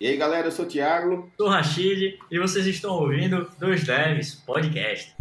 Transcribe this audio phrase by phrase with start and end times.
[0.00, 1.28] E aí galera, eu sou o Thiago.
[1.36, 5.12] Sou o Rachid e vocês estão ouvindo Dois Devs Podcast.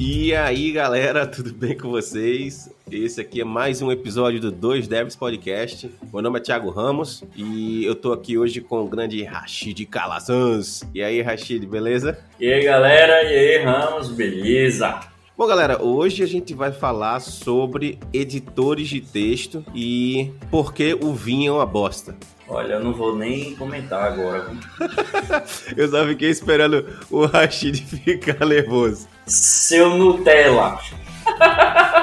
[0.00, 2.68] E aí galera, tudo bem com vocês?
[2.96, 5.90] Esse aqui é mais um episódio do Dois Devs Podcast.
[6.12, 10.84] Meu nome é Thiago Ramos e eu tô aqui hoje com o grande Rashid Calazans.
[10.94, 12.16] E aí, Rashid, beleza?
[12.38, 15.00] E aí, galera, e aí, Ramos, beleza?
[15.36, 21.12] Bom, galera, hoje a gente vai falar sobre editores de texto e por que o
[21.12, 22.14] vinho é uma bosta.
[22.46, 24.52] Olha, eu não vou nem comentar agora.
[25.76, 29.08] eu só fiquei esperando o Rashid ficar nervoso.
[29.26, 30.78] Seu Nutella!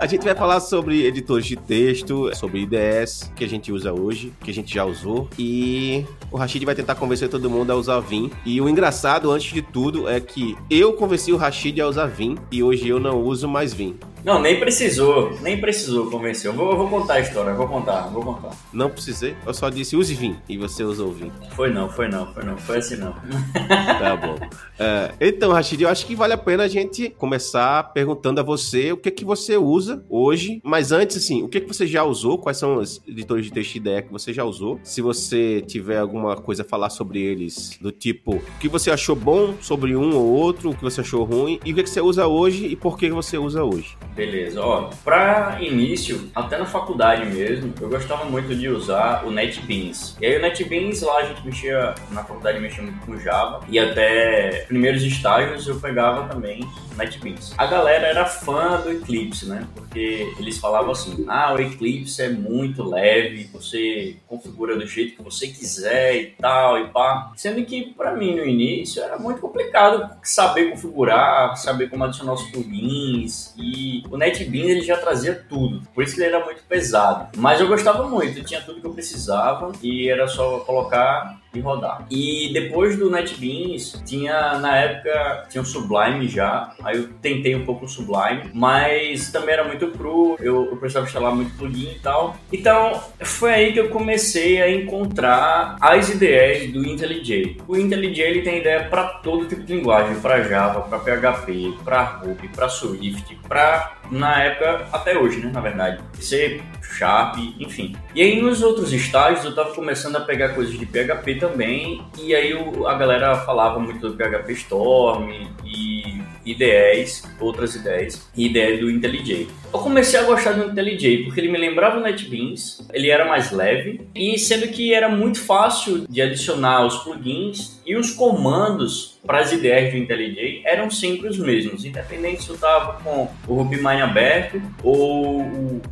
[0.00, 4.32] A gente vai falar sobre editores de texto, sobre IDS que a gente usa hoje,
[4.42, 5.28] que a gente já usou.
[5.38, 8.30] E o Rashid vai tentar convencer todo mundo a usar Vim.
[8.44, 12.36] E o engraçado, antes de tudo, é que eu convenci o Rashid a usar Vim
[12.50, 13.96] e hoje eu não uso mais Vim.
[14.24, 16.50] Não, nem precisou, nem precisou convencer.
[16.50, 18.56] Eu vou, eu vou contar a história, vou contar, vou contar.
[18.72, 21.30] Não precisei, eu só disse use Vim e você usou Vim.
[21.50, 23.12] Foi não, foi não, foi não, foi assim não.
[23.98, 24.36] tá bom.
[24.78, 28.92] É, então, Rashid, eu acho que vale a pena a gente começar perguntando a você
[28.92, 30.60] o que que você usa hoje.
[30.64, 32.38] Mas antes, assim, o que que você já usou?
[32.38, 34.80] Quais são os editores de texto e ideia que você já usou?
[34.82, 39.14] Se você tiver alguma coisa a falar sobre eles, do tipo, o que você achou
[39.14, 42.00] bom sobre um ou outro, o que você achou ruim, e o que, que você
[42.00, 43.96] usa hoje e por que você usa hoje.
[44.14, 50.16] Beleza, ó, pra início, até na faculdade mesmo, eu gostava muito de usar o NetBeans.
[50.20, 53.76] E aí o NetBeans lá a gente mexia, na faculdade mexia muito com Java, e
[53.76, 56.60] até primeiros estágios eu pegava também
[56.96, 57.54] NetBeans.
[57.56, 59.66] A galera era fã do Eclipse, né?
[59.74, 65.22] Porque eles falavam assim, ah, o Eclipse é muito leve, você configura do jeito que
[65.22, 67.32] você quiser e tal, e pá.
[67.36, 72.42] Sendo que para mim no início era muito complicado saber configurar, saber como adicionar os
[72.50, 77.28] plugins, e o NetBeans ele já trazia tudo, por isso que ele era muito pesado.
[77.36, 82.06] Mas eu gostava muito, tinha tudo que eu precisava e era só colocar e rodar.
[82.10, 87.64] E depois do NetBeans, tinha na época tinha o Sublime já, aí eu tentei um
[87.64, 91.98] pouco o Sublime, mas também era muito cru, eu, eu precisava instalar muito plugin e
[92.00, 92.36] tal.
[92.52, 97.58] Então foi aí que eu comecei a encontrar as ideias do IntelliJ.
[97.66, 102.02] O IntelliJ ele tem ideia para todo tipo de linguagem, para Java, para PHP, para
[102.02, 106.02] Ruby, para Swift, para na época até hoje, né, na verdade.
[106.20, 106.60] C,
[106.92, 107.96] Sharp, enfim.
[108.14, 112.34] E aí nos outros estágios eu tava começando a pegar coisas de PHP também, e
[112.34, 115.30] aí o, a galera falava muito do PHP Storm
[115.64, 119.48] e IDEs, outras ideias, e ideia do IntelliJ.
[119.72, 123.50] Eu comecei a gostar do IntelliJ porque ele me lembrava o NetBeans, ele era mais
[123.50, 129.40] leve, e sendo que era muito fácil de adicionar os plugins e os comandos para
[129.40, 134.02] as ideias do IntelliJ eram sempre os mesmos, independente se eu estava com o RubyMine
[134.02, 135.40] aberto ou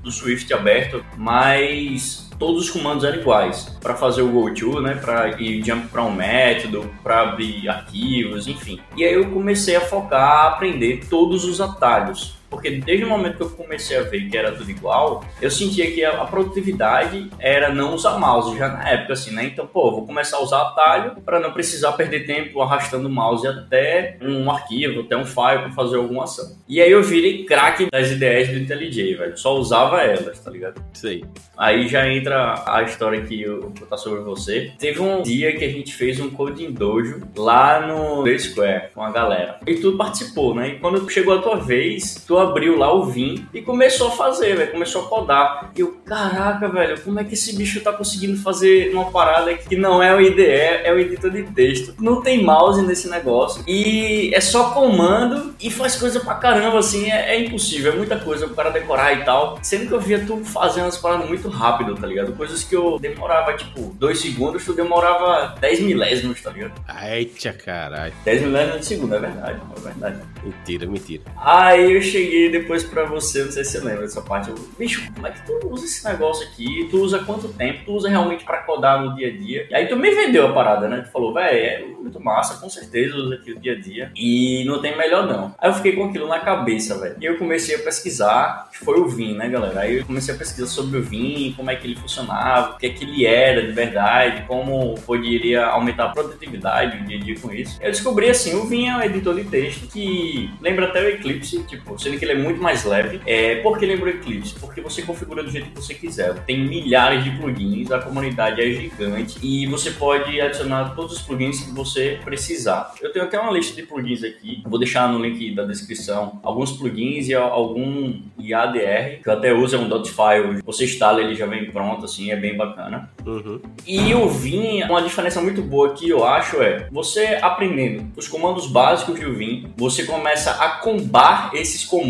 [0.05, 3.73] o Swift aberto, mas todos os comandos eram iguais.
[3.81, 8.81] Para fazer o goto, né, para ir jump para um método, para abrir arquivos, enfim.
[8.97, 13.39] E aí eu comecei a focar, a aprender todos os atalhos porque desde o momento
[13.39, 17.73] que eu comecei a ver que era tudo igual, eu sentia que a, produtividade era
[17.73, 19.45] não usar mouse já na época, assim, né?
[19.45, 23.47] Então, pô, vou começar a usar atalho para não precisar perder tempo arrastando o mouse
[23.47, 26.57] até um arquivo, até um file para fazer alguma ação.
[26.69, 29.39] E aí eu virei craque das ideias do IntelliJ, velho.
[29.39, 30.83] Só usava elas, tá ligado?
[30.93, 31.25] Sei.
[31.57, 34.73] Aí já entra a história que eu vou contar sobre você.
[34.79, 39.03] Teve um dia que a gente fez um coding dojo lá no The Square com
[39.03, 39.59] a galera.
[39.67, 40.69] E tu participou, né?
[40.69, 44.57] E quando chegou a tua vez, tu abriu lá o Vim e começou a fazer,
[44.57, 44.73] velho.
[44.73, 45.71] Começou a codar.
[45.77, 49.77] E eu, caraca, velho, como é que esse bicho tá conseguindo fazer uma parada que
[49.77, 51.95] não é o IDE, é o editor de texto.
[52.01, 53.65] Não tem mouse nesse negócio.
[53.67, 57.11] E é só comando e faz coisa pra caramba, assim.
[57.11, 59.59] É, é impossível, é muita coisa pro cara decorar e tal.
[59.63, 62.33] Sendo que eu via tu fazendo as paradas muito rápido, tá ligado?
[62.33, 66.73] Coisas que eu demorava, tipo, dois segundos, tu demorava 10 milésimos, tá ligado?
[67.05, 68.13] Eita, caralho.
[68.25, 70.19] 10 milésimos de segundo, é verdade, é verdade.
[70.45, 71.23] Mentira, mentira.
[71.37, 74.51] Aí eu cheguei depois pra você, não sei se você lembra dessa parte.
[74.51, 76.89] Eu, bicho, como é que tu usa esse negócio aqui?
[76.91, 77.85] Tu usa quanto tempo?
[77.85, 79.67] Tu usa realmente pra codar no dia a dia?
[79.71, 81.03] E aí tu me vendeu a parada, né?
[81.03, 84.11] Tu falou, velho, é muito massa, com certeza usa aqui no dia a dia.
[84.15, 85.55] E não tem melhor não.
[85.59, 87.17] Aí eu fiquei com aquilo na cabeça, velho.
[87.21, 89.81] E eu comecei a pesquisar, que foi o Vim, né, galera?
[89.81, 92.87] Aí eu comecei a pesquisar sobre o Vim, como é que ele funcionava, o que
[92.87, 97.39] é que ele era de verdade, como poderia aumentar a produtividade do dia a dia
[97.39, 97.79] com isso.
[97.81, 101.63] Eu descobri assim, o Vim é um editor de texto que lembra até o Eclipse,
[101.65, 103.21] tipo, sendo que ele é muito mais leve.
[103.27, 104.55] É, por que lembra o Eclipse?
[104.61, 106.33] Porque você configura do jeito que você quiser.
[106.45, 111.65] Tem milhares de plugins, a comunidade é gigante e você pode adicionar todos os plugins
[111.65, 112.95] que você precisar.
[113.01, 116.71] Eu tenho até uma lista de plugins aqui, vou deixar no link da descrição alguns
[116.71, 120.63] plugins e algum IADR, que eu até uso, é um file.
[120.65, 123.11] Você instala, ele já vem pronto, assim, é bem bacana.
[123.27, 123.61] Uhum.
[123.85, 128.69] E o Vim, uma diferença muito boa que eu acho é, você aprendendo os comandos
[128.69, 132.02] básicos de Vim, você começa a combar esses comandos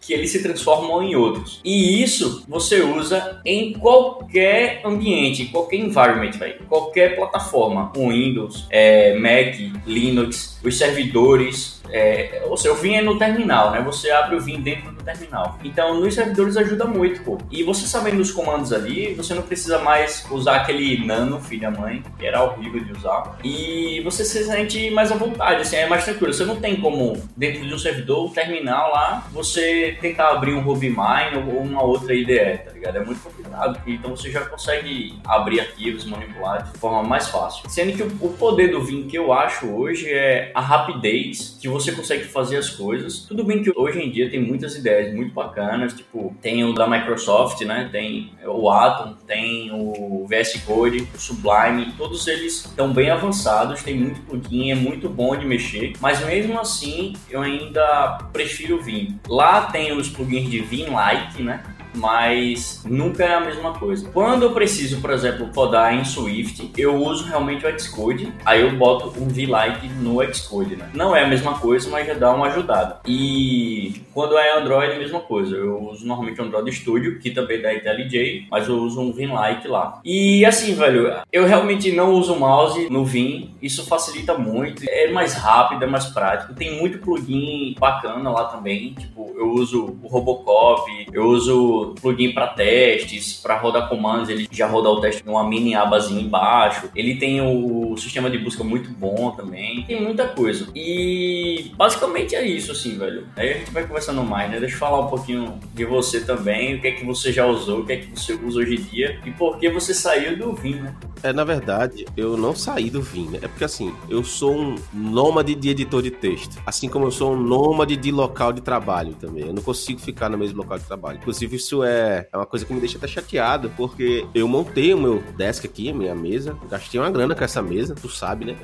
[0.00, 1.60] que eles se transformam em outros.
[1.64, 9.58] E isso você usa em qualquer ambiente, qualquer environment, véio, qualquer plataforma, Windows, é, Mac,
[9.86, 13.80] Linux, os servidores, é, ou seja, o é no terminal, né?
[13.82, 15.58] Você abre o Vim dentro do terminal.
[15.64, 17.38] Então, nos servidores ajuda muito, pô.
[17.50, 22.02] E você sabendo os comandos ali, você não precisa mais usar aquele nano, filha mãe,
[22.18, 23.38] que era horrível de usar.
[23.42, 26.32] E você se sente mais à vontade, assim, é mais tranquilo.
[26.32, 30.60] Você não tem como, dentro de um servidor, o terminal lá, você tentar abrir um
[30.60, 32.96] RubyMine ou uma outra IDE, tá ligado?
[32.96, 33.37] É muito complicado.
[33.86, 37.68] Então, você já consegue abrir arquivos, manipular de forma mais fácil.
[37.68, 41.92] Sendo que o poder do Vim que eu acho hoje é a rapidez que você
[41.92, 43.20] consegue fazer as coisas.
[43.20, 46.86] Tudo bem que hoje em dia tem muitas ideias muito bacanas, tipo, tem o da
[46.86, 47.88] Microsoft, né?
[47.90, 53.96] Tem o Atom, tem o VS Code, o Sublime, todos eles estão bem avançados, tem
[53.96, 59.18] muito plugin, é muito bom de mexer, mas mesmo assim eu ainda prefiro o Vim.
[59.28, 61.62] Lá tem os plugins de Vim Like, né?
[61.98, 64.08] Mas nunca é a mesma coisa.
[64.12, 68.76] Quando eu preciso, por exemplo, codar em Swift, eu uso realmente o Xcode, aí eu
[68.76, 70.88] boto um VLike no Xcode, né?
[70.94, 73.00] Não é a mesma coisa, mas já dá uma ajudada.
[73.06, 75.56] E quando é Android, a mesma coisa.
[75.56, 79.12] Eu uso normalmente o Android Studio, que também é da IntelliJ, mas eu uso um
[79.12, 80.00] VinLite lá.
[80.04, 85.34] E assim, velho, eu realmente não uso mouse no Vim, isso facilita muito, é mais
[85.34, 86.54] rápido, é mais prático.
[86.54, 92.48] Tem muito plugin bacana lá também, tipo, eu uso o Robocop, eu uso plugin para
[92.48, 96.90] testes, para rodar comandos, ele já roda o teste numa mini abazinha embaixo.
[96.94, 99.84] Ele tem o sistema de busca muito bom também.
[99.84, 100.68] Tem muita coisa.
[100.74, 103.26] E basicamente é isso, assim, velho.
[103.36, 104.60] Aí a gente vai conversando mais, né?
[104.60, 107.80] Deixa eu falar um pouquinho de você também, o que é que você já usou,
[107.80, 110.52] o que é que você usa hoje em dia e por que você saiu do
[110.52, 110.94] Vim, né?
[111.22, 113.38] É, na verdade, eu não saí do Vim, né?
[113.42, 116.60] É porque assim, eu sou um nômade de editor de texto.
[116.64, 119.46] Assim como eu sou um nômade de local de trabalho também.
[119.46, 121.18] Eu não consigo ficar no mesmo local de trabalho.
[121.18, 124.98] Inclusive, isso é, é uma coisa que me deixa até chateado, porque eu montei o
[124.98, 126.56] meu desk aqui, minha mesa.
[126.70, 128.56] Gastei uma grana com essa mesa, tu sabe, né?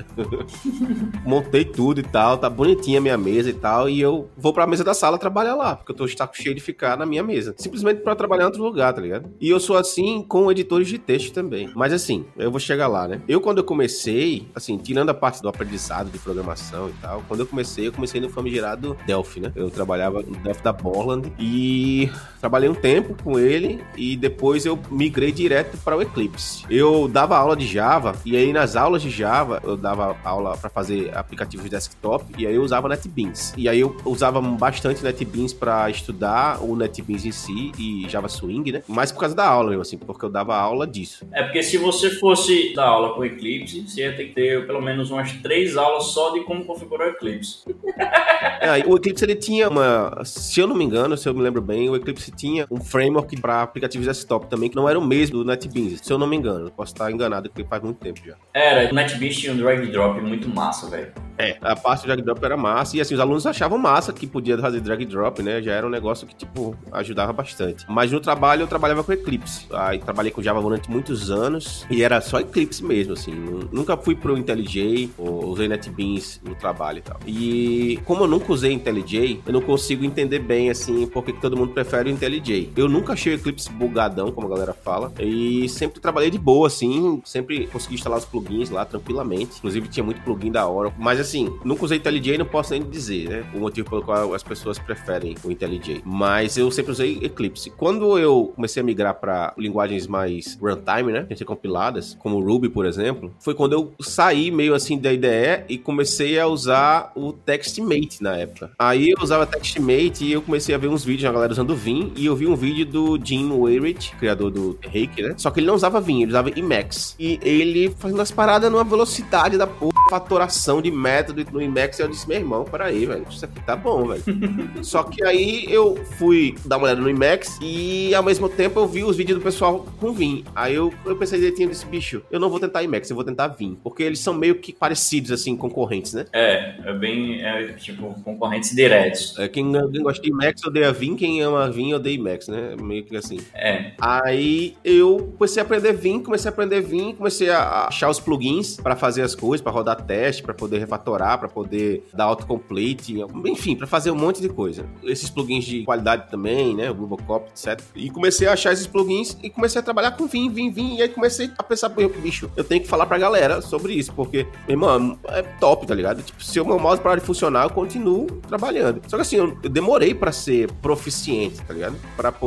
[1.23, 3.87] montei tudo e tal, tá bonitinha a minha mesa e tal.
[3.87, 6.61] E eu vou pra mesa da sala trabalhar lá, porque eu tô está cheio de
[6.61, 7.53] ficar na minha mesa.
[7.57, 9.29] Simplesmente para trabalhar em outro lugar, tá ligado?
[9.39, 11.69] E eu sou assim com editores de texto também.
[11.75, 13.21] Mas assim, eu vou chegar lá, né?
[13.27, 17.41] Eu, quando eu comecei, assim, tirando a parte do aprendizado de programação e tal, quando
[17.41, 19.51] eu comecei, eu comecei no famigerado Delphi, né?
[19.55, 22.09] Eu trabalhava no Delphi da Borland e
[22.39, 26.65] trabalhei um tempo com ele e depois eu migrei direto para o Eclipse.
[26.69, 30.69] Eu dava aula de Java e aí nas aulas de Java eu dava aula para
[30.69, 33.53] fazer aplicativos desktop e aí eu usava NetBeans.
[33.57, 38.71] E aí eu usava bastante NetBeans para estudar o NetBeans em si e Java Swing,
[38.71, 38.83] né?
[38.87, 41.27] Mas por causa da aula, mesmo assim, porque eu dava aula disso.
[41.31, 44.81] É porque se você fosse dar aula com Eclipse, você ia ter que ter pelo
[44.81, 47.63] menos umas três aulas só de como configurar o Eclipse.
[48.61, 51.61] é, o Eclipse ele tinha uma, se eu não me engano, se eu me lembro
[51.61, 55.39] bem, o Eclipse tinha um framework para aplicativos desktop também que não era o mesmo
[55.39, 56.71] do NetBeans, se eu não me engano.
[56.71, 58.35] Posso estar enganado porque faz muito tempo já.
[58.53, 61.11] Era, o NetBeans tinha um drag drop muito massa, velho.
[61.37, 64.25] É, a parte do drag drop era massa e assim os alunos achavam massa que
[64.25, 65.61] podia fazer drag drop, né?
[65.61, 67.85] Já era um negócio que tipo ajudava bastante.
[67.89, 69.67] Mas no trabalho eu trabalhava com Eclipse.
[69.71, 73.33] Aí trabalhei com Java durante muitos anos e era só Eclipse mesmo, assim.
[73.71, 77.19] Nunca fui pro IntelliJ ou usei NetBeans no trabalho e tal.
[77.25, 81.57] E como eu nunca usei IntelliJ, eu não consigo entender bem, assim, por que todo
[81.57, 82.71] mundo prefere o IntelliJ.
[82.75, 86.67] Eu nunca achei o Eclipse bugadão, como a galera fala, e sempre trabalhei de boa,
[86.67, 89.57] assim, sempre consegui instalar os plugins lá tranquilamente.
[89.57, 90.93] Inclusive tinha muito plugin da hora.
[90.97, 93.45] Mas assim, nunca usei IntelliJ não posso nem dizer, né?
[93.53, 96.01] O motivo pelo qual as pessoas preferem o IntelliJ.
[96.03, 97.69] Mas eu sempre usei Eclipse.
[97.69, 101.23] Quando eu comecei a migrar para linguagens mais runtime, né?
[101.23, 105.65] Tem ser compiladas, como Ruby, por exemplo, foi quando eu saí meio assim da IDE
[105.69, 108.71] e comecei a usar o TextMate na época.
[108.77, 112.11] Aí eu usava TextMate e eu comecei a ver uns vídeos da galera usando Vim
[112.15, 115.35] e eu vi um vídeo do Jim Weirich, criador do Rake, né?
[115.37, 117.15] Só que ele não usava Vim, ele usava Emacs.
[117.19, 121.99] E ele fazendo as paradas numa velocidade da porra fatoração de método no Emacs.
[121.99, 124.23] Eu disse, meu irmão, peraí, velho, isso aqui tá bom, velho.
[124.83, 128.87] Só que aí eu fui dar uma olhada no Emacs e ao mesmo tempo eu
[128.87, 130.43] vi os vídeos do pessoal com Vim.
[130.55, 133.47] Aí eu, eu pensei direitinho desse bicho, eu não vou tentar Emacs, eu vou tentar
[133.47, 133.77] Vim.
[133.83, 136.25] Porque eles são meio que parecidos, assim, concorrentes, né?
[136.31, 139.37] É, é bem, é, tipo, concorrentes diretos.
[139.37, 142.54] É, quem, quem gosta de Emacs odeia Vim, quem ama Vim odeia Emacs, né?
[142.81, 143.39] Meio que assim.
[143.53, 143.93] É.
[143.99, 148.77] Aí eu comecei a aprender Vim, comecei a aprender Vim, comecei a achar os plugins
[148.77, 153.75] para fazer as coisas, para rodar teste, para poder refatorar, para poder dar autocomplete, enfim,
[153.75, 154.85] para fazer um monte de coisa.
[155.03, 156.89] Esses plugins de qualidade também, né?
[156.89, 157.81] O Google Copy, etc.
[157.95, 160.95] E comecei a achar esses plugins e comecei a trabalhar com Vim, Vim, Vim.
[160.97, 164.47] E aí comecei a pensar, bicho, eu tenho que falar pra galera sobre isso, porque,
[164.67, 166.21] irmão, é top, tá ligado?
[166.21, 169.01] Tipo, se o meu mouse parar de funcionar, eu continuo trabalhando.
[169.07, 171.95] Só que assim, eu, eu demorei para ser proficiente, tá ligado?
[172.15, 172.44] Para poder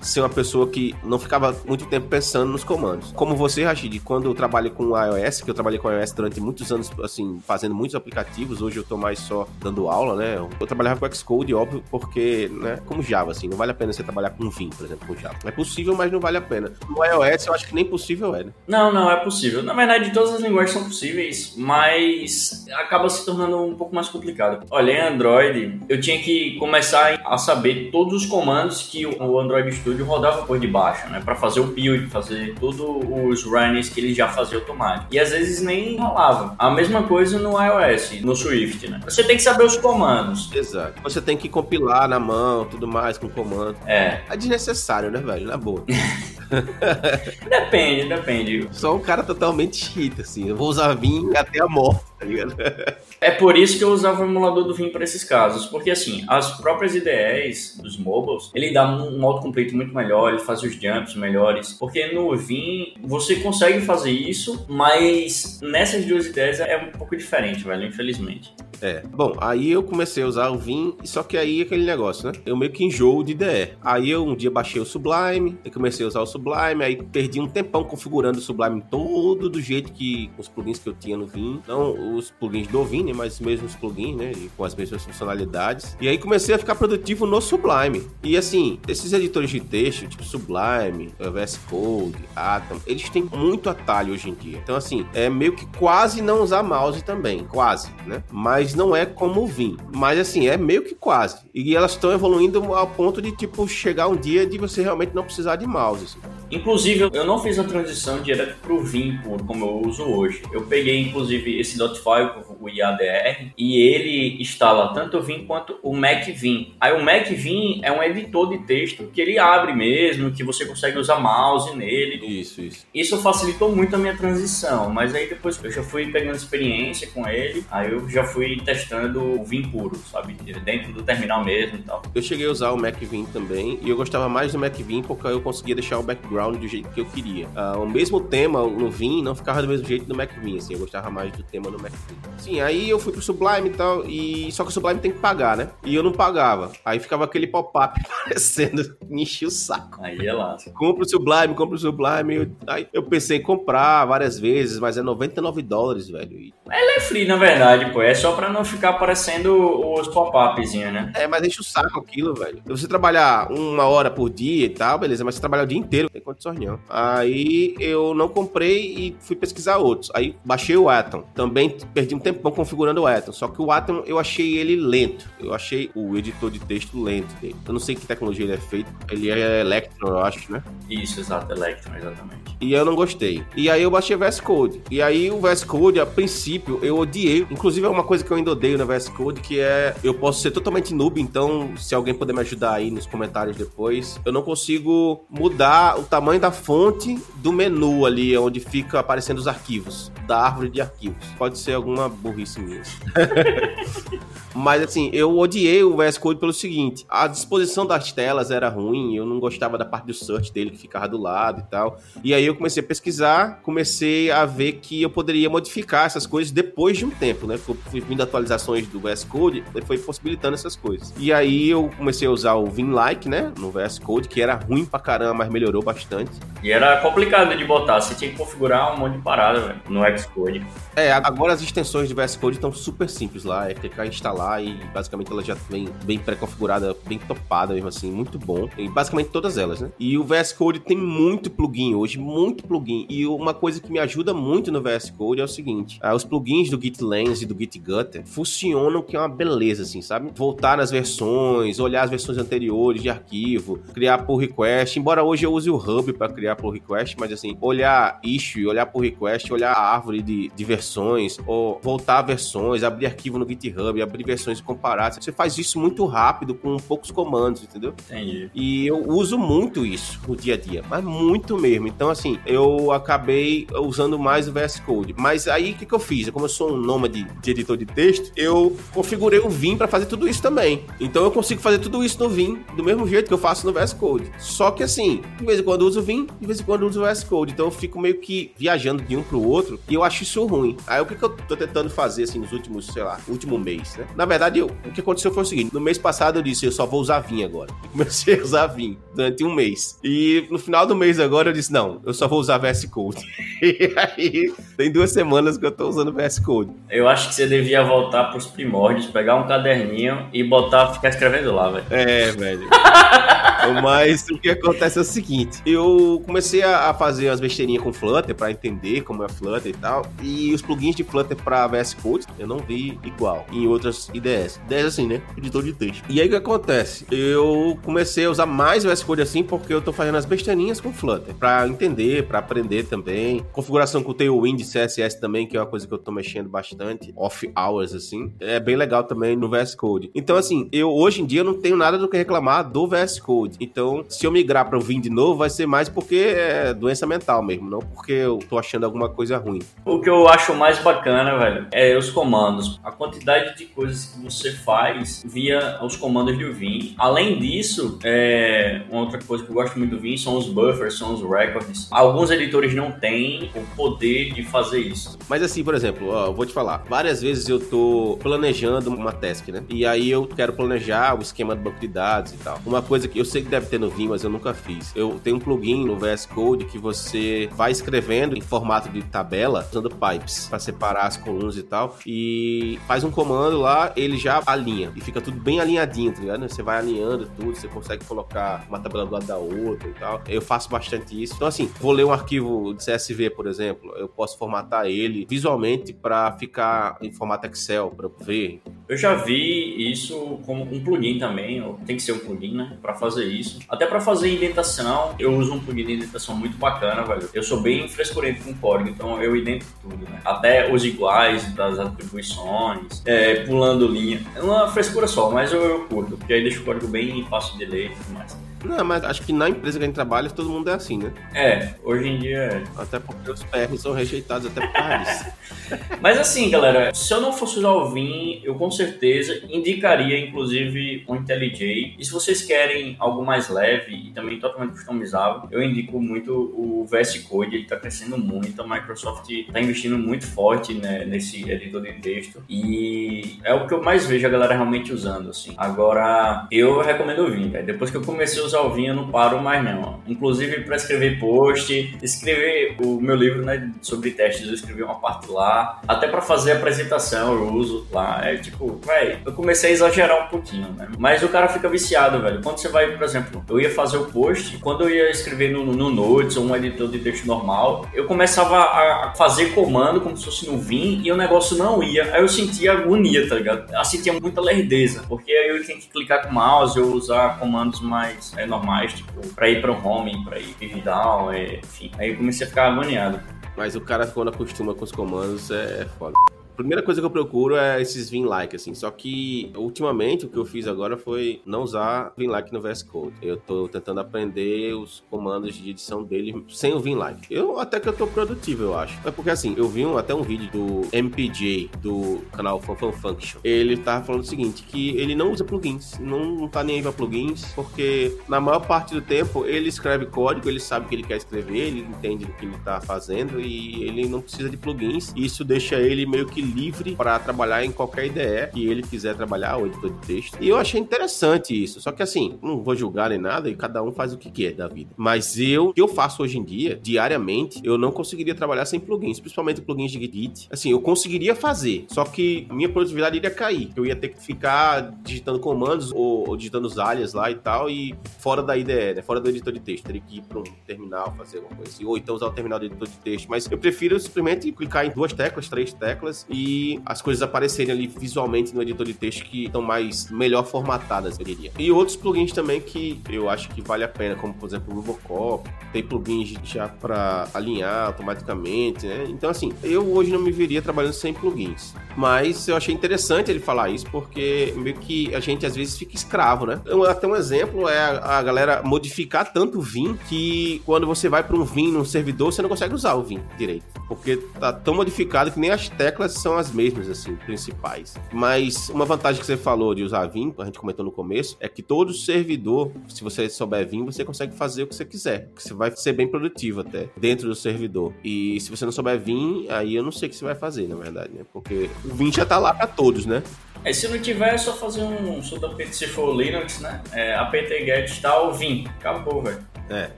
[0.00, 3.12] ser uma pessoa que não ficava muito tempo pensando nos comandos.
[3.12, 6.70] Como você, Rashid, quando eu trabalho com iOS, que eu trabalhei com iOS durante muitos
[6.70, 10.36] anos, assim, fazendo muitos aplicativos, hoje eu tô mais só dando aula, né?
[10.36, 14.02] Eu trabalhava com Xcode, óbvio, porque, né, como Java, assim, não vale a pena você
[14.02, 15.36] trabalhar com Vim, por exemplo, com Java.
[15.44, 16.72] É possível, mas não vale a pena.
[16.88, 18.52] No iOS, eu acho que nem possível é, né?
[18.66, 19.62] Não, não, é possível.
[19.62, 24.64] Na verdade, todas as linguagens são possíveis, mas acaba se tornando um pouco mais complicado.
[24.70, 29.74] Olha, em Android, eu tinha que começar a saber todos os comandos que o Android
[29.74, 31.20] Studio rodava por debaixo, né?
[31.24, 35.08] Para fazer o build, fazer todos os runnings que ele já fazia automático.
[35.10, 36.54] E às vezes nem rolava.
[36.56, 39.00] A mesma coisa no iOS, no Swift, né?
[39.04, 40.50] Você tem que saber os comandos.
[40.54, 41.02] Exato.
[41.02, 43.76] Você tem que compilar na mão, tudo mais com comando.
[43.86, 44.20] É.
[44.30, 45.46] É desnecessário, né, velho?
[45.46, 45.84] Na boa.
[47.48, 48.68] depende, depende.
[48.70, 50.48] Só um cara totalmente cheat, assim.
[50.48, 52.56] Eu vou usar Vim até a morte, tá ligado?
[53.20, 56.24] É por isso que eu usava o emulador do Vim para esses casos, porque assim,
[56.28, 61.16] as próprias IDEs dos mobiles, ele dá um autocomplete muito melhor, ele faz os jumps
[61.16, 67.16] melhores, porque no Vim você consegue fazer isso, mas nessas duas ideias é um pouco
[67.16, 68.54] diferente, velho, infelizmente.
[68.80, 69.02] É.
[69.02, 72.38] Bom, aí eu comecei a usar o Vim, só que aí aquele negócio, né?
[72.46, 73.72] Eu meio que enjoo de IDE.
[73.82, 77.40] Aí eu um dia baixei o Sublime, e comecei a usar o Sublime, aí perdi
[77.40, 81.26] um tempão configurando o Sublime todo do jeito que os plugins que eu tinha no
[81.26, 85.04] Vim, não os plugins do Vim, né, mas os mesmos plugins, né, com as mesmas
[85.04, 85.96] funcionalidades.
[86.00, 88.06] E aí comecei a ficar produtivo no Sublime.
[88.22, 94.12] E assim, esses editores de texto, tipo Sublime, VS Code, Atom, eles têm muito atalho
[94.12, 94.58] hoje em dia.
[94.62, 98.22] Então assim, é meio que quase não usar mouse também, quase, né?
[98.30, 99.76] Mas não é como o Vim.
[99.94, 101.38] Mas assim, é meio que quase.
[101.54, 105.24] E elas estão evoluindo ao ponto de tipo chegar um dia de você realmente não
[105.24, 106.04] precisar de mouse.
[106.04, 106.18] Assim.
[106.50, 110.42] Inclusive, eu não fiz a transição direto pro Vim, como eu uso hoje.
[110.50, 115.94] Eu peguei, inclusive, esse Notify, o IADR, e ele instala tanto o Vim quanto o
[115.94, 116.74] Mac Vim.
[116.80, 120.64] Aí o Mac Vim é um editor de texto que ele abre mesmo, que você
[120.64, 122.24] consegue usar mouse nele.
[122.40, 122.86] Isso, isso.
[122.94, 127.28] Isso facilitou muito a minha transição, mas aí depois eu já fui pegando experiência com
[127.28, 130.34] ele, aí eu já fui testando o Vim puro, sabe?
[130.64, 132.02] Dentro do terminal mesmo e tal.
[132.14, 135.02] Eu cheguei a usar o Mac Vim também, e eu gostava mais do Mac Vim
[135.02, 137.46] porque eu conseguia deixar o background do jeito que eu queria.
[137.48, 140.74] Uh, o mesmo tema no Vim não ficava do mesmo jeito no Mac Vim, assim,
[140.74, 142.28] eu gostava mais do tema no Mac Vim.
[142.38, 145.18] Sim, aí eu fui pro Sublime e tal, e só que o Sublime tem que
[145.18, 145.68] pagar, né?
[145.84, 146.70] E eu não pagava.
[146.84, 150.02] Aí ficava aquele pop-up aparecendo, me enchia o saco.
[150.02, 150.56] Aí é lá.
[150.74, 152.36] Compra o Sublime, compra o Sublime.
[152.36, 156.38] Eu, aí eu pensei em comprar várias vezes, mas é 99 dólares, velho.
[156.38, 156.54] E...
[156.70, 158.00] Ele é free, na verdade, pô.
[158.00, 159.54] É só pra não ficar aparecendo
[159.94, 161.12] os pop-upzinhos, né?
[161.16, 162.62] É, mas enche o saco aquilo, velho.
[162.64, 165.78] Se você trabalhar uma hora por dia e tal, beleza, mas você trabalhar o dia
[165.78, 166.78] inteiro, tem condições não.
[166.88, 170.10] Aí eu não comprei e fui pesquisar outros.
[170.14, 171.24] Aí baixei o Atom.
[171.34, 173.32] Também perdi um tempão configurando o Atom.
[173.32, 175.28] Só que o Atom eu achei ele lento.
[175.38, 177.56] Eu achei o editor de texto lento dele.
[177.66, 178.90] Eu não sei que tecnologia ele é feito.
[179.10, 180.62] Ele é Electron, eu acho, né?
[180.88, 182.56] Isso, exato, Electron, exatamente.
[182.60, 183.42] E eu não gostei.
[183.56, 184.80] E aí eu baixei o VS Code.
[184.90, 187.46] E aí o VS Code, a princípio, eu odiei.
[187.50, 190.40] Inclusive é uma coisa que eu ainda odeio no VS Code, que é eu posso
[190.40, 194.42] ser totalmente noob, então se alguém puder me ajudar aí nos comentários depois, eu não
[194.42, 200.38] consigo mudar o tamanho da fonte do menu ali, onde fica aparecendo os arquivos, da
[200.38, 201.24] árvore de arquivos.
[201.36, 202.82] Pode ser alguma burrice minha.
[204.54, 209.14] Mas assim, eu odiei o VS Code pelo seguinte: a disposição das telas era ruim,
[209.14, 212.00] eu não gostava da parte do search dele que ficava do lado e tal.
[212.24, 216.50] E aí eu comecei a pesquisar, comecei a ver que eu poderia modificar essas coisas
[216.50, 217.56] depois de um tempo, né?
[217.56, 221.12] Fui vindo atualizações do VS Code, foi possibilitando essas coisas.
[221.16, 224.84] E aí eu comecei a usar o Vinlike, né, no VS Code, que era ruim
[224.84, 226.32] pra caramba, mas melhorou bastante.
[226.62, 230.18] E era complicado de botar, você tinha que configurar um monte de parada, velho, no
[230.18, 230.66] Xcode.
[230.96, 234.64] É, agora as extensões de VS Code estão super simples lá, é clicar em instalar
[234.64, 238.68] e basicamente ela já vem bem pré-configurada, bem topada mesmo assim, muito bom.
[238.78, 239.90] E basicamente todas elas, né?
[239.98, 243.06] E o VS Code tem muito plugin hoje, muito plugin.
[243.08, 246.24] E uma coisa que me ajuda muito no VS Code é o seguinte: ah, os
[246.24, 250.30] plugins do Git Lens e do Git Gutter funcionam que é uma beleza, assim, sabe?
[250.34, 254.98] Voltar nas versões, olhar as versões anteriores de arquivo, criar pull request.
[254.98, 258.86] Embora hoje eu use o Hub para criar pull request, mas assim, olhar issue, olhar
[258.86, 264.00] pull request, olhar a árvore de, de versões, ou voltar versões, abrir arquivo no GitHub,
[264.02, 265.14] abrir versões comparar.
[265.14, 267.94] Você faz isso muito rápido com poucos comandos, entendeu?
[268.06, 268.50] Entendi.
[268.54, 271.88] E eu uso muito isso no dia a dia, mas muito mesmo.
[271.88, 275.14] Então, assim, eu acabei usando mais o VS Code.
[275.16, 276.28] Mas aí, o que, que eu fiz?
[276.28, 280.04] Como eu sou um nômade de editor de texto, eu configurei o Vim para fazer
[280.04, 280.84] tudo isso também.
[281.00, 283.72] Então, eu consigo fazer tudo isso no Vim, do mesmo jeito que eu faço no
[283.72, 284.30] VS Code.
[284.38, 286.82] Só que, assim, de vez em quando eu uso o Vim, de vez em quando
[286.82, 287.52] eu uso o VS Code.
[287.54, 290.76] Então, eu fico meio que viajando de um pro outro e eu acho isso ruim.
[290.86, 293.96] Aí, o que, que eu tô tentando fazer, assim, nos últimos, sei lá, último mês,
[293.96, 294.06] né?
[294.16, 296.72] Na verdade, eu, o que aconteceu foi o seguinte: no mês passado eu disse, eu
[296.72, 297.70] só vou usar Vim agora.
[297.84, 299.98] E comecei a usar Vim durante um mês.
[300.02, 303.24] E no final do mês agora eu disse, não, eu só vou usar VS Code.
[303.62, 306.70] e aí, tem duas semanas que eu tô usando VS Code.
[306.90, 311.54] Eu acho que você devia voltar pros primórdios, pegar um caderninho e botar, ficar escrevendo
[311.54, 311.86] lá, velho.
[311.90, 312.68] É, velho.
[313.74, 318.34] Mas o que acontece é o seguinte: eu comecei a fazer umas besteirinhas com Flutter
[318.34, 320.06] para entender como é Flutter e tal.
[320.22, 324.60] E os plugins de Flutter para VS Code eu não vi igual em outras IDEs.
[324.66, 325.22] IDEs assim, né?
[325.36, 326.04] Editor de texto.
[326.08, 327.06] E aí o que acontece?
[327.10, 330.92] Eu comecei a usar mais VS Code assim porque eu tô fazendo as besteirinhas com
[330.92, 333.44] Flutter para entender, para aprender também.
[333.52, 337.12] Configuração com o Tailwind CSS também, que é uma coisa que eu tô mexendo bastante.
[337.16, 338.32] Off hours, assim.
[338.40, 340.10] É bem legal também no VS Code.
[340.14, 343.56] Então, assim, eu hoje em dia não tenho nada do que reclamar do VS Code.
[343.60, 347.06] Então, se eu migrar para o Vim de novo, vai ser mais porque é doença
[347.06, 349.60] mental mesmo, não porque eu tô achando alguma coisa ruim.
[349.84, 352.80] O que eu acho mais bacana, velho, é os comandos.
[352.82, 356.94] A quantidade de coisas que você faz via os comandos do Vim.
[356.98, 358.82] Além disso, é...
[358.90, 361.88] uma outra coisa que eu gosto muito do Vim são os buffers, são os records.
[361.90, 365.18] Alguns editores não têm o poder de fazer isso.
[365.28, 366.84] Mas assim, por exemplo, ó, eu vou te falar.
[366.88, 369.62] Várias vezes eu tô planejando uma task, né?
[369.68, 372.60] E aí eu quero planejar o esquema do banco de dados e tal.
[372.64, 374.94] Uma coisa que eu sei que deve ter no Vim, mas eu nunca fiz.
[374.94, 379.66] Eu tenho um plugin no VS Code que você vai escrevendo em formato de tabela,
[379.70, 381.96] usando pipes para separar as colunas e tal.
[382.06, 384.92] E faz um comando lá, ele já alinha.
[384.94, 386.48] E fica tudo bem alinhadinho, tá ligado?
[386.48, 390.22] Você vai alinhando tudo, você consegue colocar uma tabela do lado da outra e tal.
[390.28, 391.34] Eu faço bastante isso.
[391.34, 395.92] Então, assim, vou ler um arquivo de CSV, por exemplo, eu posso formatar ele visualmente
[395.92, 398.60] para ficar em formato Excel, para ver.
[398.88, 402.94] Eu já vi isso como um plugin também, tem que ser um plugin, né, para
[402.94, 403.60] fazer isso.
[403.68, 407.28] Até para fazer indentação, eu uso um plugin de indentação muito bacana, velho.
[407.32, 410.20] Eu sou bem frescurento com código, então eu indento tudo, né?
[410.24, 414.20] Até os iguais das atribuições, é, pulando linha.
[414.34, 417.56] É uma frescura só, mas eu, eu curto, porque aí deixa o código bem fácil
[417.58, 418.47] de ler e tudo mais.
[418.64, 421.12] Não, mas acho que na empresa que a gente trabalha, todo mundo é assim, né?
[421.34, 422.64] É, hoje em dia é.
[422.76, 425.38] Até porque os PRs são rejeitados até por.
[426.00, 431.04] Mas assim, galera, se eu não fosse usar o Vim, eu com certeza indicaria, inclusive,
[431.06, 431.96] o IntelliJ.
[431.98, 436.86] E se vocês querem algo mais leve e também totalmente customizável, eu indico muito o
[436.86, 437.54] VS Code.
[437.54, 442.42] Ele está crescendo muito, a Microsoft está investindo muito forte né, nesse editor de texto.
[442.48, 445.54] E é o que eu mais vejo a galera realmente usando, assim.
[445.56, 449.62] Agora, eu recomendo o Vim, Depois que eu comecei a Vim, eu não paro mais
[449.64, 450.00] não.
[450.06, 455.30] Inclusive, para escrever post, escrever o meu livro né, sobre testes, eu escrevi uma parte
[455.30, 455.80] lá.
[455.86, 458.20] Até para fazer apresentação eu uso lá.
[458.24, 460.88] É tipo, velho, eu comecei a exagerar um pouquinho, né?
[460.98, 462.40] Mas o cara fica viciado, velho.
[462.42, 465.64] Quando você vai, por exemplo, eu ia fazer o post, quando eu ia escrever no,
[465.64, 470.24] no Notes ou um editor de texto normal, eu começava a fazer comando como se
[470.24, 472.14] fosse no Vim e o negócio não ia.
[472.14, 473.72] Aí eu sentia agonia, tá ligado?
[473.72, 477.38] Eu sentia muita lerdeza, porque aí eu tinha que clicar com o mouse ou usar
[477.38, 481.90] comandos mais é, normais, tipo, pra ir o home, pra ir down, é, enfim.
[481.98, 483.20] Aí comecei a ficar agoniado.
[483.56, 486.14] Mas o cara, quando acostuma com os comandos, é foda
[486.58, 488.74] primeira coisa que eu procuro é esses Vim-like, assim.
[488.74, 493.14] Só que, ultimamente, o que eu fiz agora foi não usar Vim-like no VS Code.
[493.22, 497.32] Eu tô tentando aprender os comandos de edição dele sem o Vim-like.
[497.32, 498.98] Eu até que eu tô produtivo, eu acho.
[499.06, 503.40] É porque, assim, eu vi um, até um vídeo do MPJ, do canal Fanfan Function.
[503.44, 505.96] Ele tava falando o seguinte, que ele não usa plugins.
[506.00, 510.06] Não, não tá nem aí pra plugins, porque na maior parte do tempo ele escreve
[510.06, 513.40] código, ele sabe o que ele quer escrever, ele entende o que ele tá fazendo
[513.40, 515.12] e ele não precisa de plugins.
[515.14, 519.56] Isso deixa ele meio que livre para trabalhar em qualquer IDE que ele quiser trabalhar,
[519.58, 520.38] o editor de texto.
[520.40, 521.80] E eu achei interessante isso.
[521.80, 524.52] Só que assim, não vou julgar nem nada e cada um faz o que quer
[524.52, 524.90] da vida.
[524.96, 528.80] Mas eu, o que eu faço hoje em dia, diariamente, eu não conseguiria trabalhar sem
[528.80, 530.48] plugins, principalmente plugins de Git.
[530.50, 533.70] Assim, eu conseguiria fazer, só que minha produtividade iria cair.
[533.76, 537.68] Eu ia ter que ficar digitando comandos ou, ou digitando os alias lá e tal,
[537.68, 539.02] e fora da IDE, né?
[539.02, 539.84] Fora do editor de texto.
[539.84, 542.58] Teria que ir para um terminal, fazer alguma coisa assim, ou então usar o terminal
[542.58, 543.28] do editor de texto.
[543.28, 546.37] Mas eu prefiro simplesmente clicar em duas teclas, três teclas, e
[546.84, 551.24] as coisas aparecerem ali visualmente no editor de texto que estão mais melhor formatadas, eu
[551.24, 551.52] diria.
[551.58, 554.80] E outros plugins também que eu acho que vale a pena, como por exemplo o
[554.80, 559.06] Robocop, tem plugins já para alinhar automaticamente, né?
[559.08, 561.74] Então assim, eu hoje não me veria trabalhando sem plugins.
[561.96, 565.94] Mas eu achei interessante ele falar isso porque meio que a gente às vezes fica
[565.94, 566.60] escravo, né?
[566.88, 571.22] Até um exemplo é a, a galera modificar tanto o Vim que quando você vai
[571.22, 574.74] para um Vim num servidor, você não consegue usar o Vim direito, porque tá tão
[574.74, 577.94] modificado que nem as teclas são as mesmas assim, principais.
[578.12, 581.48] Mas uma vantagem que você falou de usar Vim, a gente comentou no começo, é
[581.48, 585.42] que todo servidor, se você souber Vim, você consegue fazer o que você quiser, que
[585.42, 587.92] você vai ser bem produtivo até dentro do servidor.
[588.02, 590.68] E se você não souber Vim, aí eu não sei o que você vai fazer,
[590.68, 591.22] na verdade, né?
[591.32, 593.22] Porque o Vim já tá lá para todos, né?
[593.64, 596.82] Aí se não tiver, é só fazer um sudo se for Linux, né?
[596.92, 598.66] É, apt-get tal, Vim.
[598.78, 599.57] Acabou, velho.
[599.70, 599.90] É,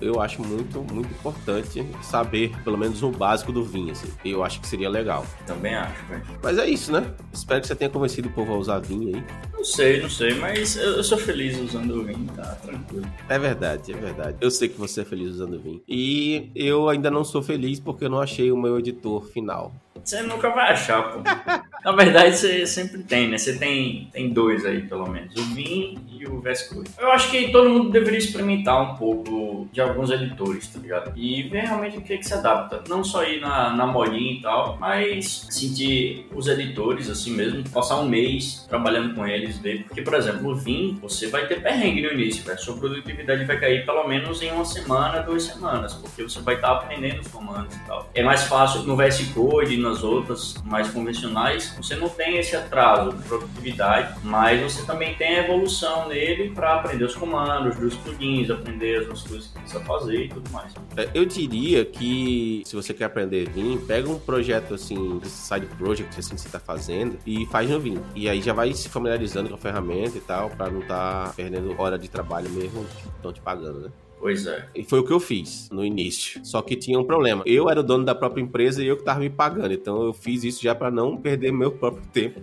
[0.00, 4.08] eu acho muito, muito importante saber pelo menos o básico do Vim, assim.
[4.24, 5.26] Eu acho que seria legal.
[5.46, 6.22] Também acho, velho.
[6.42, 7.12] Mas é isso, né?
[7.32, 9.24] Espero que você tenha convencido o povo a usar Vim aí.
[9.52, 13.06] Não sei, não sei, mas eu, eu sou feliz usando o Vim, tá tranquilo.
[13.28, 14.36] É verdade, é verdade.
[14.40, 15.82] Eu sei que você é feliz usando o Vim.
[15.88, 19.72] E eu ainda não sou feliz porque eu não achei o meu editor final.
[20.04, 21.20] Você nunca vai achar, pô.
[21.86, 23.38] Na verdade, você sempre tem, né?
[23.38, 25.32] Você tem, tem dois aí, pelo menos.
[25.36, 26.90] O Vim e o VS Code.
[26.98, 31.12] Eu acho que todo mundo deveria experimentar um pouco de alguns editores, tá ligado?
[31.14, 32.82] E ver realmente o que, é que se adapta.
[32.88, 38.00] Não só ir na, na modinha e tal, mas sentir os editores, assim mesmo, passar
[38.00, 39.84] um mês trabalhando com eles, ver.
[39.84, 42.58] Porque, por exemplo, o Vim, você vai ter perrengue no início, velho.
[42.58, 46.72] Sua produtividade vai cair pelo menos em uma semana, duas semanas, porque você vai estar
[46.72, 48.10] aprendendo os comandos e tal.
[48.12, 53.16] É mais fácil no VS Code, nas outras mais convencionais, você não tem esse atraso
[53.16, 58.50] de produtividade, mas você também tem a evolução nele para aprender os comandos dos plugins,
[58.50, 60.74] aprender as coisas que precisa fazer e tudo mais.
[60.96, 66.18] É, eu diria que se você quer aprender Vim, pega um projeto assim, side project
[66.18, 67.98] assim que você está fazendo e faz no Vim.
[68.14, 71.32] E aí já vai se familiarizando com a ferramenta e tal, para não estar tá
[71.34, 72.86] perdendo hora de trabalho mesmo,
[73.16, 73.90] estão te pagando, né?
[74.18, 74.66] Pois é.
[74.74, 76.40] E foi o que eu fiz no início.
[76.44, 77.42] Só que tinha um problema.
[77.46, 79.72] Eu era o dono da própria empresa e eu que tava me pagando.
[79.72, 82.40] Então eu fiz isso já para não perder meu próprio tempo.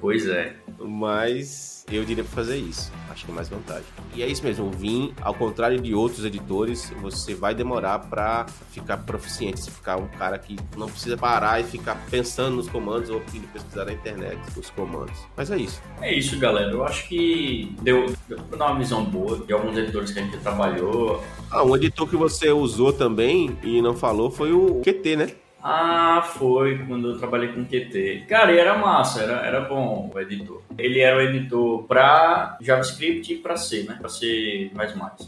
[0.00, 0.56] Pois é.
[0.78, 2.92] Mas eu diria para fazer isso.
[3.10, 3.84] Acho que é mais vantagem.
[4.14, 8.46] E é isso mesmo, o Vim, ao contrário de outros editores, você vai demorar para
[8.70, 13.10] ficar proficiente, você ficar um cara que não precisa parar e ficar pensando nos comandos
[13.10, 13.20] ou
[13.52, 15.16] pesquisar na internet os comandos.
[15.36, 15.82] Mas é isso.
[16.00, 16.70] É isso, galera.
[16.70, 20.22] Eu acho que deu, deu pra dar uma visão boa de alguns editores que a
[20.22, 21.22] gente trabalhou.
[21.50, 25.32] Ah, um editor que você usou também e não falou foi o QT, né?
[25.62, 28.24] Ah, foi quando eu trabalhei com QT.
[28.28, 30.62] Cara, e era massa, era, era bom o editor.
[30.76, 33.96] Ele era o editor para JavaScript e para C, né?
[33.98, 34.70] Para C++.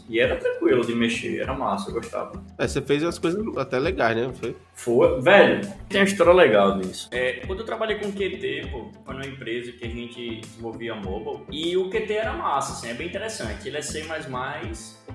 [0.09, 2.41] E era tranquilo de mexer, era massa, eu gostava.
[2.57, 4.31] É, você fez as coisas até legais, né?
[4.33, 4.55] Foi?
[4.73, 5.21] Foi.
[5.21, 7.09] Velho, tem uma história legal disso.
[7.11, 11.45] É, quando eu trabalhei com QT, pô, foi numa empresa que a gente desenvolvia mobile.
[11.51, 13.67] E o QT era massa, assim, é bem interessante.
[13.67, 14.03] Ele é C++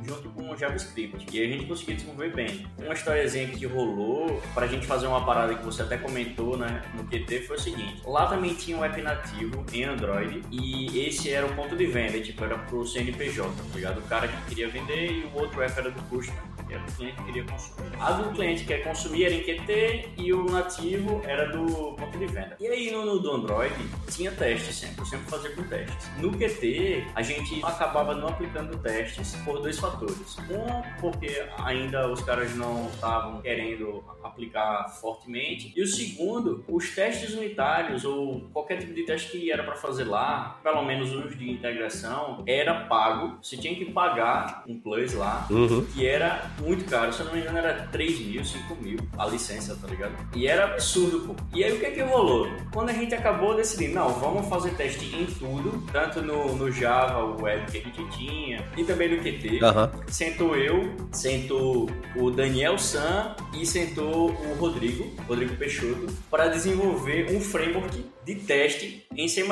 [0.04, 1.26] junto com o JavaScript.
[1.32, 2.66] E a gente conseguiu desenvolver bem.
[2.78, 7.04] Uma historiazinha que rolou pra gente fazer uma parada que você até comentou, né, no
[7.04, 8.02] QT foi o seguinte.
[8.04, 12.20] Lá também tinha um app nativo em Android e esse era o ponto de venda,
[12.20, 13.98] tipo, era pro CNPJ, tá ligado?
[13.98, 17.16] O cara que queria vender e o outro app era do customer, era o cliente
[17.16, 17.90] que queria consumir.
[18.00, 22.18] A do cliente que quer consumir era em QT e o nativo era do ponto
[22.18, 22.56] de venda.
[22.60, 23.74] E aí no, no do Android
[24.10, 26.10] tinha testes sempre, eu sempre fazia com testes.
[26.18, 30.36] No QT a gente acabava não aplicando testes por dois fatores.
[30.38, 35.72] Um, porque ainda os caras não estavam querendo aplicar fortemente.
[35.76, 40.04] E o segundo, os testes unitários ou qualquer tipo de teste que era para fazer
[40.04, 43.38] lá, pelo menos os de integração, era pago.
[43.42, 45.84] Você tinha que pagar um plus lá, uhum.
[45.86, 47.12] que era muito caro.
[47.12, 50.14] Se eu não me engano, era 3 mil, 5 mil a licença, tá ligado?
[50.34, 51.34] E era absurdo, pô.
[51.54, 52.48] E aí o que é que rolou?
[52.72, 57.24] Quando a gente acabou decidindo, não, vamos fazer teste em tudo, tanto no, no Java,
[57.24, 59.60] o web que a gente tinha, e também no QT.
[59.62, 60.02] Uhum.
[60.08, 67.40] Sentou eu, sentou o Daniel San e sentou o Rodrigo, Rodrigo Peixoto, para desenvolver um
[67.40, 69.46] framework de teste em C++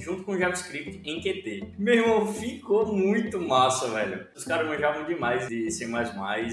[0.00, 1.74] junto com JavaScript em Qt.
[1.78, 4.26] Meu irmão, ficou muito massa, velho.
[4.34, 5.86] Os caras manjavam demais de C++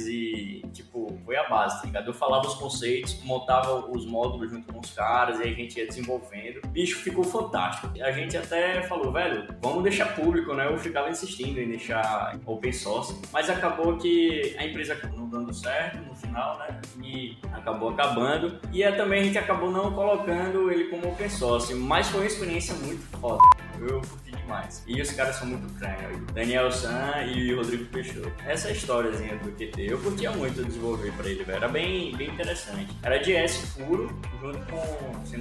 [0.10, 2.08] e, tipo, foi a base, tá ligado?
[2.08, 5.88] Eu falava os conceitos, montava os módulos junto com os caras e a gente ia
[5.88, 6.60] desenvolvendo.
[6.68, 7.90] Bicho, ficou fantástico.
[8.02, 10.68] A gente até falou, velho, vamos deixar público, né?
[10.68, 16.00] Eu ficava insistindo em deixar open source, mas acabou que a empresa não dando certo
[16.00, 16.82] no final, né?
[17.02, 18.60] E acabou acabando.
[18.74, 22.28] E é, também a gente acabou não colocando ele como open source, mas foi uma
[22.28, 23.40] experiência muito foda.
[23.82, 24.84] Eu curti demais.
[24.88, 26.26] E os caras são muito crânio.
[26.34, 28.32] Daniel San e Rodrigo Peixoto.
[28.46, 29.92] Essa é a historiazinha do QT.
[29.92, 31.58] Eu curtia muito desenvolver pra ele, velho.
[31.58, 32.88] Era bem, bem interessante.
[33.04, 34.08] Era de S puro
[34.42, 35.38] junto com C++.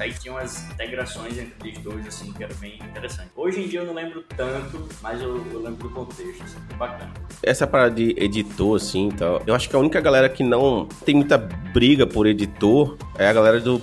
[0.00, 3.30] Aí tinha umas integrações entre os dois, assim, que era bem interessante.
[3.36, 7.12] Hoje em dia eu não lembro tanto, mas eu, eu lembro do contexto, assim, bacana.
[7.42, 11.14] Essa parada de editor, assim, tal, eu acho que a única galera que não tem
[11.14, 13.80] muita briga por editor é a galera do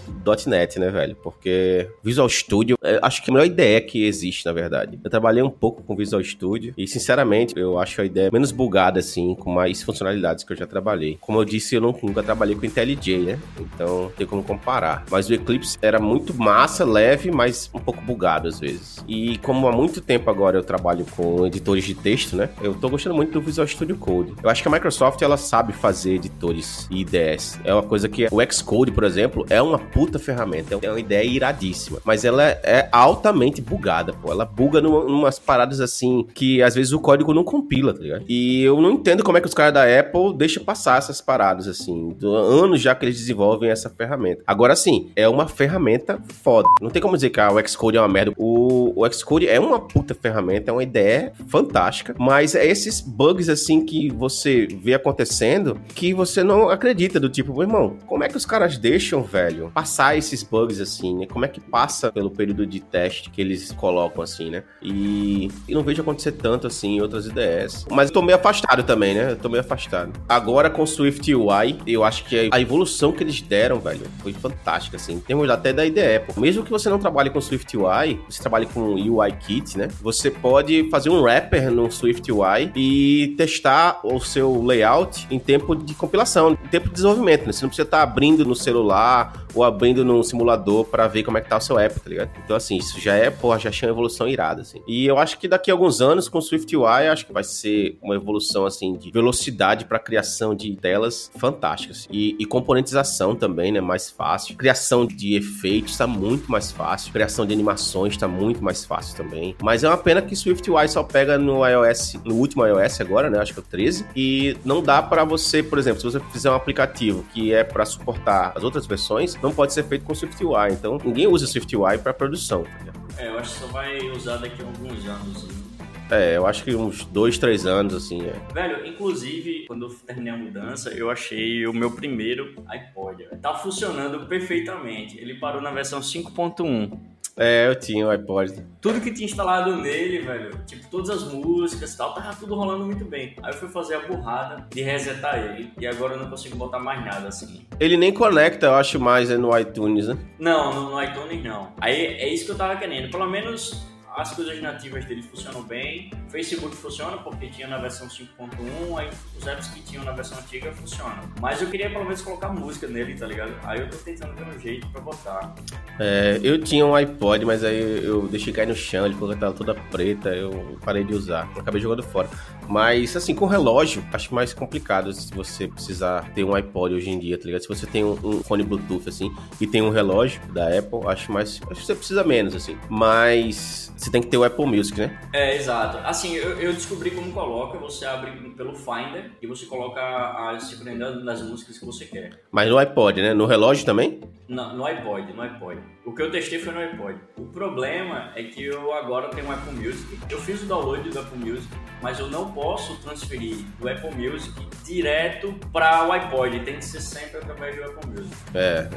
[0.47, 1.15] .NET, né, velho?
[1.15, 4.99] Porque Visual Studio, é, acho que a melhor ideia que existe, na verdade.
[5.03, 8.99] Eu trabalhei um pouco com Visual Studio e, sinceramente, eu acho a ideia menos bugada,
[8.99, 11.17] assim, com mais funcionalidades que eu já trabalhei.
[11.21, 13.39] Como eu disse, eu nunca trabalhei com IntelliJ, né?
[13.59, 15.05] Então, tem como comparar.
[15.09, 19.03] Mas o Eclipse era muito massa, leve, mas um pouco bugado às vezes.
[19.07, 22.49] E como há muito tempo agora eu trabalho com editores de texto, né?
[22.61, 24.33] Eu tô gostando muito do Visual Studio Code.
[24.41, 27.59] Eu acho que a Microsoft, ela sabe fazer editores e IDS.
[27.63, 30.77] É uma coisa que o Xcode, por exemplo, é uma puta ferramenta.
[30.81, 31.99] É uma ideia iradíssima.
[32.03, 33.82] Mas ela é altamente bugada,
[34.21, 34.31] pô.
[34.31, 38.25] Ela buga numa, numas paradas assim que às vezes o código não compila, tá ligado?
[38.27, 41.67] E eu não entendo como é que os caras da Apple deixam passar essas paradas
[41.67, 42.15] assim.
[42.23, 44.43] Anos já que eles desenvolvem essa ferramenta.
[44.47, 46.67] Agora sim, é uma ferramenta foda.
[46.81, 48.33] Não tem como dizer que o Xcode é uma merda.
[48.37, 53.49] O, o Xcode é uma puta ferramenta, é uma ideia fantástica, mas é esses bugs
[53.49, 58.29] assim que você vê acontecendo que você não acredita do tipo, meu irmão, como é
[58.29, 61.25] que os caras deixam, velho, passar esses bugs assim, né?
[61.25, 64.63] Como é que passa pelo período de teste que eles colocam assim, né?
[64.81, 67.85] E, e não vejo acontecer tanto assim em outras ideias.
[67.89, 69.31] Mas eu tô meio afastado também, né?
[69.31, 70.13] Eu tô meio afastado.
[70.27, 74.97] Agora com Swift UI, eu acho que a evolução que eles deram, velho, foi fantástica,
[74.97, 75.19] assim.
[75.19, 76.21] Temos até da IDE.
[76.37, 79.87] Mesmo que você não trabalhe com Swift UI, você trabalhe com UI Kit, né?
[80.01, 85.75] Você pode fazer um wrapper no Swift UI e testar o seu layout em tempo
[85.75, 87.51] de compilação, em tempo de desenvolvimento, né?
[87.51, 91.41] Você não precisa estar abrindo no celular ou abrindo num simulador para ver como é
[91.41, 92.29] que tá o seu app, tá ligado?
[92.43, 94.81] Então, assim, isso já é, porra, já achei uma evolução irada, assim.
[94.87, 98.15] E eu acho que daqui a alguns anos, com SwiftUI, acho que vai ser uma
[98.15, 102.07] evolução, assim, de velocidade para criação de telas fantásticas.
[102.11, 103.81] E, e, componentização também, né?
[103.81, 104.55] Mais fácil.
[104.55, 107.11] Criação de efeitos está muito mais fácil.
[107.11, 109.55] Criação de animações está muito mais fácil também.
[109.61, 113.39] Mas é uma pena que SwiftUI só pega no iOS, no último iOS agora, né?
[113.39, 114.05] Acho que é o 13.
[114.15, 117.85] E não dá para você, por exemplo, se você fizer um aplicativo que é para
[117.85, 120.71] suportar as outras versões, não pode ser feito com SwiftUI.
[120.71, 122.63] Então, ninguém usa SwiftUI para produção.
[122.63, 125.43] Tá é, eu acho que só vai usar daqui a alguns anos.
[125.43, 125.63] Né?
[126.11, 128.33] É, eu acho que uns dois, três anos, assim, é.
[128.53, 133.25] Velho, inclusive, quando eu terminei a mudança, eu achei o meu primeiro iPod.
[133.41, 135.17] Tá funcionando perfeitamente.
[135.17, 137.12] Ele parou na versão 5.1.
[137.35, 138.63] É, eu tinha o iPod.
[138.79, 142.85] Tudo que tinha instalado nele, velho, tipo, todas as músicas e tal, tava tudo rolando
[142.85, 143.35] muito bem.
[143.41, 145.71] Aí eu fui fazer a burrada de resetar ele.
[145.79, 147.65] E agora eu não consigo botar mais nada assim.
[147.79, 150.17] Ele nem conecta, eu acho, mais no iTunes, né?
[150.37, 151.73] Não, no, no iTunes não.
[151.81, 153.09] Aí é isso que eu tava querendo.
[153.09, 156.11] Pelo menos as coisas nativas dele funcionam bem.
[156.29, 160.71] Facebook funciona porque tinha na versão 5.1, aí os apps que tinham na versão antiga
[160.71, 161.19] funcionam.
[161.41, 163.53] Mas eu queria pelo menos colocar música nele, tá ligado?
[163.63, 165.55] Aí eu tô tentando ver um jeito pra botar.
[165.99, 169.53] É, eu tinha um iPod, mas aí eu deixei cair no chão, ele porque tava
[169.53, 171.49] toda preta, eu parei de usar.
[171.57, 172.29] acabei jogando fora.
[172.67, 177.19] Mas assim, com relógio, acho mais complicado se você precisar ter um iPod hoje em
[177.19, 177.61] dia, tá ligado?
[177.61, 181.31] Se você tem um, um fone Bluetooth assim e tem um relógio da Apple, acho
[181.31, 181.61] mais.
[181.69, 182.77] Acho que você precisa menos, assim.
[182.89, 185.17] Mas você tem que ter o Apple Music, né?
[185.31, 185.97] É, exato.
[185.99, 191.23] Assim, eu, eu descobri como coloca, você abre pelo Finder e você coloca a sincronidade
[191.23, 192.41] das músicas que você quer.
[192.51, 193.33] Mas no iPod, né?
[193.33, 194.19] No relógio também?
[194.47, 195.79] No, no iPod, no iPod.
[196.05, 197.17] O que eu testei foi no iPod.
[197.37, 200.19] O problema é que eu agora tenho um Apple Music.
[200.29, 204.53] Eu fiz o download do Apple Music, mas eu não posso transferir do Apple Music
[204.83, 206.59] direto para o iPod.
[206.59, 208.35] Tem que ser sempre através do Apple Music.
[208.53, 208.89] É,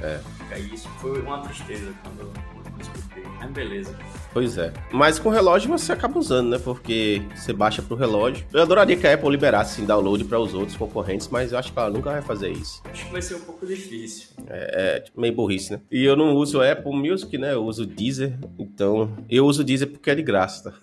[0.51, 0.59] é.
[0.59, 2.33] Isso foi uma tristeza quando
[2.81, 3.23] escutei.
[3.39, 3.97] Mas beleza.
[4.37, 4.71] Pois é.
[4.93, 6.59] Mas com relógio você acaba usando, né?
[6.59, 8.45] Porque você baixa pro relógio.
[8.53, 11.73] Eu adoraria que a Apple liberasse assim, download para os outros concorrentes, mas eu acho
[11.73, 12.83] que ela nunca vai fazer isso.
[12.85, 14.29] Acho que vai ser um pouco difícil.
[14.47, 15.81] É, é meio burrice, né?
[15.91, 17.55] E eu não uso Apple Music, né?
[17.55, 18.39] Eu uso Deezer.
[18.59, 20.79] Então, eu uso Deezer porque é de graça, tá?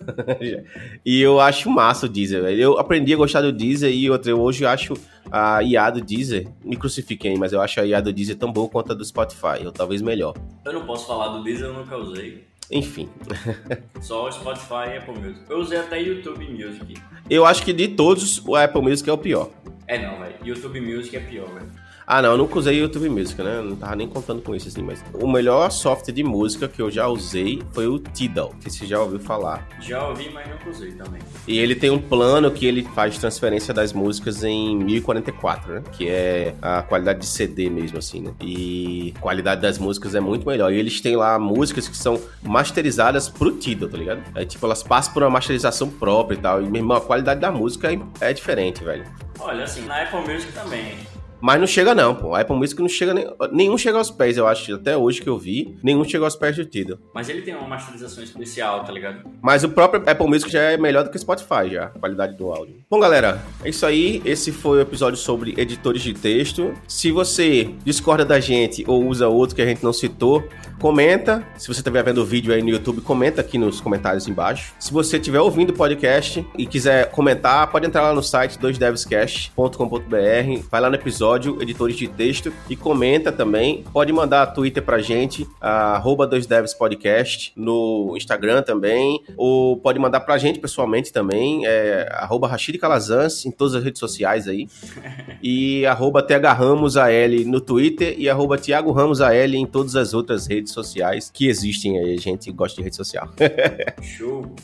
[1.06, 2.60] e eu acho massa o Deezer, velho.
[2.60, 4.94] Eu aprendi a gostar do Deezer e outra, eu hoje acho
[5.30, 8.68] a IA do Deezer, me crucifiquem, mas eu acho a IA do Deezer tão boa
[8.68, 10.34] quanto a do Spotify, ou talvez melhor.
[10.64, 12.44] Eu não posso falar do Deezer, eu nunca usei.
[12.70, 13.08] Enfim.
[14.00, 15.40] Só o Spotify e Apple Music.
[15.48, 16.94] Eu usei até YouTube Music.
[17.28, 19.50] Eu acho que de todos, o Apple Music é o pior.
[19.86, 20.34] É não, velho.
[20.42, 21.70] YouTube Music é pior, velho.
[22.06, 23.62] Ah, não, eu nunca usei YouTube Music, né?
[23.62, 26.90] Não tava nem contando com isso, assim, mas o melhor software de música que eu
[26.90, 29.66] já usei foi o Tidal, que você já ouviu falar.
[29.80, 31.20] Já ouvi, mas nunca usei também.
[31.48, 35.82] E ele tem um plano que ele faz transferência das músicas em 1044, né?
[35.92, 38.34] Que é a qualidade de CD mesmo, assim, né?
[38.40, 40.72] E a qualidade das músicas é muito melhor.
[40.72, 44.22] E eles têm lá músicas que são masterizadas pro Tidal, tá ligado?
[44.34, 46.62] É tipo, elas passam por uma masterização própria e tal.
[46.62, 49.04] E, meu irmão, a qualidade da música é, é diferente, velho.
[49.38, 51.13] Olha, assim, na Apple Music também.
[51.44, 52.34] Mas não chega não, pô.
[52.34, 53.26] A Apple Music não chega nem...
[53.52, 54.76] Nenhum chega aos pés, eu acho.
[54.76, 56.96] Até hoje que eu vi, nenhum chega aos pés do Tidal.
[57.12, 59.28] Mas ele tem uma masterização especial, tá ligado?
[59.42, 61.84] Mas o próprio Apple Music já é melhor do que o Spotify, já.
[61.84, 62.76] A qualidade do áudio.
[62.88, 64.22] Bom, galera, é isso aí.
[64.24, 66.72] Esse foi o episódio sobre editores de texto.
[66.88, 70.42] Se você discorda da gente ou usa outro que a gente não citou,
[70.78, 71.46] comenta.
[71.56, 74.74] Se você estiver vendo o vídeo aí no YouTube, comenta aqui nos comentários embaixo.
[74.78, 80.68] Se você estiver ouvindo o podcast e quiser comentar, pode entrar lá no site 2devscast.com.br,
[80.70, 83.84] vai lá no episódio editores de texto, e comenta também.
[83.92, 90.58] Pode mandar Twitter pra gente, arroba 2devspodcast, no Instagram também, ou pode mandar pra gente
[90.58, 94.68] pessoalmente também, é, arroba Rashid Calazans, em todas as redes sociais aí,
[95.42, 100.14] e arroba TH Ramos AL no Twitter e arroba Thiago Ramos AL em todas as
[100.14, 103.28] outras redes sociais que existem aí, a gente gosta de rede social.
[104.02, 104.54] Show!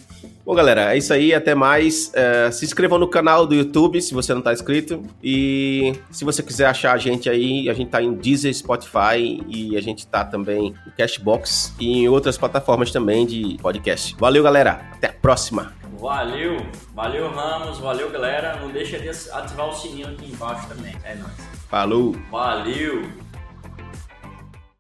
[0.44, 1.32] Bom, galera, é isso aí.
[1.32, 2.12] Até mais.
[2.14, 5.02] É, se inscrevam no canal do YouTube se você não está inscrito.
[5.22, 9.76] E se você quiser achar a gente aí, a gente tá em Deezer, Spotify e
[9.76, 14.16] a gente tá também no Cashbox e em outras plataformas também de podcast.
[14.18, 14.90] Valeu, galera.
[14.92, 15.72] Até a próxima.
[16.00, 16.56] Valeu,
[16.94, 18.56] valeu Ramos, valeu galera.
[18.56, 20.96] Não deixa de ativar o sininho aqui embaixo também.
[21.04, 21.32] É nóis.
[21.68, 22.16] Falou.
[22.30, 23.19] Valeu.